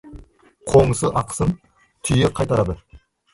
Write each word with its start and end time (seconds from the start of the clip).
Қоңсы 0.71 1.11
ақысын 1.21 1.53
түйе 2.09 2.31
қайтарады. 2.41 2.77